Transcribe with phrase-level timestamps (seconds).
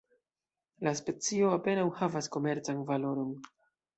[0.87, 3.37] La specio apenaŭ havas komercan valoron.